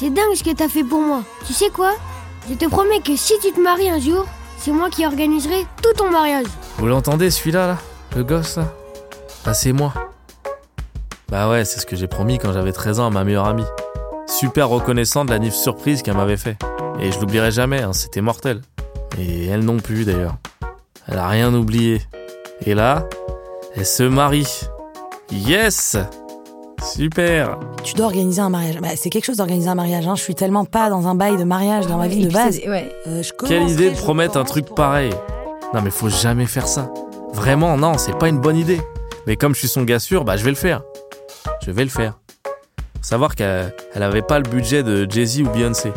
C'est 0.00 0.08
dingue 0.08 0.34
ce 0.34 0.42
que 0.42 0.54
t'as 0.54 0.70
fait 0.70 0.82
pour 0.82 1.02
moi. 1.02 1.22
Tu 1.46 1.52
sais 1.52 1.68
quoi? 1.68 1.92
Je 2.48 2.54
te 2.54 2.66
promets 2.70 3.00
que 3.00 3.14
si 3.16 3.34
tu 3.42 3.52
te 3.52 3.60
maries 3.60 3.90
un 3.90 4.00
jour, 4.00 4.24
c'est 4.56 4.70
moi 4.70 4.88
qui 4.88 5.04
organiserai 5.04 5.66
tout 5.82 5.92
ton 5.94 6.10
mariage. 6.10 6.46
Vous 6.78 6.86
l'entendez 6.86 7.30
celui-là, 7.30 7.66
là? 7.66 7.78
Le 8.16 8.24
gosse, 8.24 8.56
là? 8.56 8.72
Bah, 9.44 9.52
c'est 9.52 9.74
moi. 9.74 9.92
Bah 11.28 11.50
ouais, 11.50 11.66
c'est 11.66 11.80
ce 11.80 11.84
que 11.84 11.96
j'ai 11.96 12.06
promis 12.06 12.38
quand 12.38 12.50
j'avais 12.50 12.72
13 12.72 12.98
ans 12.98 13.08
à 13.08 13.10
ma 13.10 13.24
meilleure 13.24 13.44
amie. 13.44 13.66
Super 14.26 14.70
reconnaissant 14.70 15.26
de 15.26 15.32
la 15.32 15.38
nif 15.38 15.52
surprise 15.52 16.00
qu'elle 16.00 16.16
m'avait 16.16 16.38
fait. 16.38 16.56
Et 16.98 17.12
je 17.12 17.20
l'oublierai 17.20 17.50
jamais, 17.50 17.82
hein, 17.82 17.92
c'était 17.92 18.22
mortel. 18.22 18.62
Et 19.18 19.48
elle 19.48 19.66
non 19.66 19.76
plus 19.76 20.06
d'ailleurs. 20.06 20.36
Elle 21.08 21.18
a 21.18 21.28
rien 21.28 21.52
oublié. 21.52 22.00
Et 22.64 22.72
là, 22.72 23.06
elle 23.76 23.84
se 23.84 24.04
marie. 24.04 24.62
Yes 25.30 25.98
Super 26.94 27.58
Tu 27.84 27.94
dois 27.94 28.06
organiser 28.06 28.40
un 28.40 28.50
mariage. 28.50 28.78
Bah, 28.80 28.88
c'est 28.96 29.10
quelque 29.10 29.24
chose 29.24 29.36
d'organiser 29.36 29.68
un 29.68 29.74
mariage. 29.74 30.06
Hein. 30.06 30.14
Je 30.16 30.22
suis 30.22 30.34
tellement 30.34 30.64
pas 30.64 30.90
dans 30.90 31.06
un 31.06 31.14
bail 31.14 31.36
de 31.36 31.44
mariage 31.44 31.86
dans 31.86 31.96
ma 31.98 32.08
vie 32.08 32.22
Et 32.22 32.26
de 32.26 32.32
base. 32.32 32.58
Ouais. 32.66 32.90
Euh, 33.06 33.22
je 33.22 33.32
Quelle 33.46 33.68
idée 33.68 33.90
de 33.90 33.96
promettre 33.96 34.36
un 34.36 34.44
truc 34.44 34.66
pour- 34.66 34.74
pareil 34.74 35.12
Non 35.72 35.80
mais 35.82 35.90
faut 35.90 36.08
jamais 36.08 36.46
faire 36.46 36.66
ça. 36.66 36.90
Vraiment, 37.32 37.76
non, 37.76 37.96
c'est 37.96 38.16
pas 38.18 38.28
une 38.28 38.40
bonne 38.40 38.56
idée. 38.56 38.80
Mais 39.26 39.36
comme 39.36 39.54
je 39.54 39.60
suis 39.60 39.68
son 39.68 39.82
gars 39.82 39.98
sûr, 40.00 40.24
bah 40.24 40.36
je 40.36 40.44
vais 40.44 40.50
le 40.50 40.56
faire. 40.56 40.82
Je 41.64 41.70
vais 41.70 41.84
le 41.84 41.90
faire. 41.90 42.18
Faut 42.44 43.02
savoir 43.08 43.34
qu'elle 43.36 43.72
elle 43.94 44.02
avait 44.02 44.22
pas 44.22 44.38
le 44.38 44.48
budget 44.48 44.82
de 44.82 45.06
Jay-Z 45.08 45.42
ou 45.42 45.48
Beyoncé. 45.50 45.92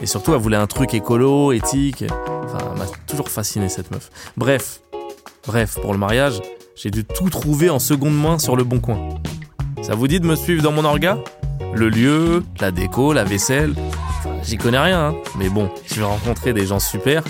Et 0.00 0.06
surtout, 0.06 0.32
elle 0.32 0.40
voulait 0.40 0.56
un 0.56 0.66
truc 0.68 0.94
écolo, 0.94 1.50
éthique. 1.52 2.04
Enfin, 2.44 2.58
elle 2.72 2.78
m'a 2.78 2.86
toujours 3.06 3.28
fasciné 3.28 3.68
cette 3.68 3.90
meuf. 3.90 4.10
Bref, 4.36 4.80
bref, 5.46 5.78
pour 5.82 5.92
le 5.92 5.98
mariage, 5.98 6.40
j'ai 6.76 6.90
dû 6.90 7.04
tout 7.04 7.28
trouver 7.28 7.68
en 7.70 7.80
seconde 7.80 8.16
main 8.16 8.38
sur 8.38 8.54
le 8.54 8.62
bon 8.62 8.78
coin. 8.78 9.08
Ça 9.82 9.94
vous 9.94 10.08
dit 10.08 10.20
de 10.20 10.26
me 10.26 10.36
suivre 10.36 10.62
dans 10.62 10.72
mon 10.72 10.84
orga? 10.84 11.18
Le 11.74 11.88
lieu, 11.88 12.44
la 12.60 12.70
déco, 12.70 13.12
la 13.12 13.24
vaisselle? 13.24 13.74
J'y 14.42 14.56
connais 14.56 14.78
rien, 14.78 15.08
hein. 15.08 15.14
mais 15.38 15.48
bon, 15.48 15.70
je 15.86 15.96
vais 15.96 16.04
rencontrer 16.06 16.52
des 16.52 16.66
gens 16.66 16.78
super, 16.78 17.22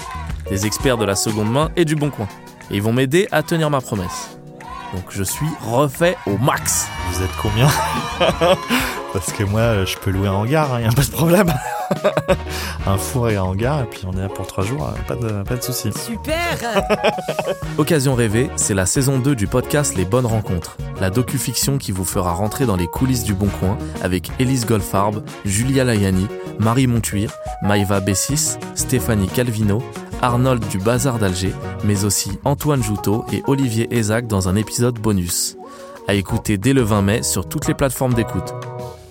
des 0.48 0.66
experts 0.66 0.98
de 0.98 1.04
la 1.04 1.14
seconde 1.14 1.50
main 1.50 1.70
et 1.76 1.84
du 1.84 1.96
bon 1.96 2.10
coin. 2.10 2.28
Et 2.70 2.76
ils 2.76 2.82
vont 2.82 2.92
m'aider 2.92 3.28
à 3.30 3.42
tenir 3.42 3.70
ma 3.70 3.80
promesse. 3.80 4.37
Donc 4.92 5.04
je 5.10 5.22
suis 5.22 5.46
refait 5.62 6.16
au 6.26 6.38
max. 6.38 6.88
Vous 7.12 7.22
êtes 7.22 7.36
combien 7.40 7.68
Parce 9.12 9.32
que 9.32 9.42
moi, 9.42 9.84
je 9.84 9.96
peux 9.96 10.10
louer 10.10 10.28
un 10.28 10.32
hangar, 10.32 10.80
il 10.80 10.86
a 10.86 10.92
pas 10.92 11.02
de 11.02 11.10
problème. 11.10 11.52
un 12.86 12.98
four 12.98 13.30
et 13.30 13.36
un 13.36 13.42
hangar, 13.42 13.82
et 13.82 13.86
puis 13.86 14.02
on 14.06 14.12
est 14.12 14.20
là 14.20 14.28
pour 14.28 14.46
trois 14.46 14.64
jours, 14.64 14.92
pas 15.06 15.16
de, 15.16 15.42
pas 15.42 15.56
de 15.56 15.62
soucis. 15.62 15.90
Super 15.92 16.58
Occasion 17.78 18.14
rêvée, 18.14 18.50
c'est 18.56 18.74
la 18.74 18.84
saison 18.84 19.18
2 19.18 19.34
du 19.34 19.46
podcast 19.46 19.96
Les 19.96 20.04
Bonnes 20.04 20.26
Rencontres, 20.26 20.76
la 21.00 21.08
docu-fiction 21.08 21.78
qui 21.78 21.90
vous 21.90 22.04
fera 22.04 22.32
rentrer 22.34 22.66
dans 22.66 22.76
les 22.76 22.86
coulisses 22.86 23.24
du 23.24 23.32
Bon 23.32 23.48
Coin 23.48 23.78
avec 24.02 24.30
Élise 24.38 24.66
Goldfarb, 24.66 25.24
Julia 25.46 25.84
Layani, 25.84 26.26
Marie 26.58 26.86
Montuir, 26.86 27.32
Maïva 27.62 28.00
Bessis, 28.00 28.58
Stéphanie 28.74 29.28
Calvino, 29.28 29.82
Arnold 30.22 30.66
du 30.68 30.78
Bazar 30.78 31.18
d'Alger, 31.18 31.52
mais 31.84 32.04
aussi 32.04 32.38
Antoine 32.44 32.82
Joutot 32.82 33.24
et 33.32 33.42
Olivier 33.46 33.86
Ezac 33.94 34.26
dans 34.26 34.48
un 34.48 34.56
épisode 34.56 34.98
bonus. 34.98 35.56
À 36.06 36.14
écouter 36.14 36.58
dès 36.58 36.72
le 36.72 36.82
20 36.82 37.02
mai 37.02 37.22
sur 37.22 37.48
toutes 37.48 37.68
les 37.68 37.74
plateformes 37.74 38.14
d'écoute. 38.14 38.54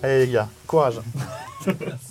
Allez 0.02 0.26
les 0.26 0.32
gars, 0.32 0.48
courage 0.66 1.00